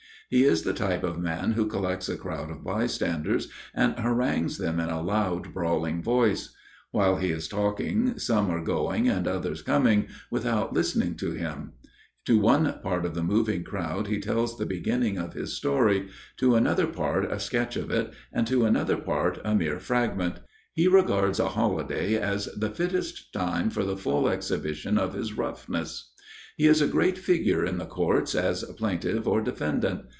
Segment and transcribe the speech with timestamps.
[0.33, 4.79] He is the type of man who collects a crowd of bystanders and harangues them
[4.79, 6.55] in a loud brawling voice;
[6.91, 11.73] while he is talking, some are going and others coming, without listening to him;
[12.23, 16.07] to one part of the moving crowd he tells the beginning of his story,
[16.37, 20.39] to another part a sketch of it, and to another part a mere fragment.
[20.73, 26.13] He regards a holiday as the fittest time for the full exhibition of his roughness.
[26.55, 30.03] He is a great figure in the courts as plaintiff or defendant.